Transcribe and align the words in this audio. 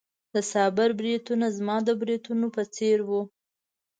د 0.33 0.35
صابر 0.51 0.89
بریتونه 0.99 1.45
زما 1.57 1.77
د 1.87 1.89
بریتونو 2.01 2.47
په 2.55 2.63
څېر 2.75 2.97
وو. 3.07 3.21